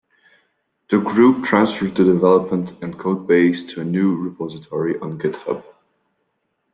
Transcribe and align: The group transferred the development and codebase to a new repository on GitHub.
The 0.89 0.99
group 0.99 1.43
transferred 1.45 1.93
the 1.93 2.03
development 2.03 2.75
and 2.81 2.97
codebase 2.97 3.67
to 3.75 3.81
a 3.81 3.85
new 3.85 4.15
repository 4.15 4.97
on 4.97 5.19
GitHub. 5.19 5.63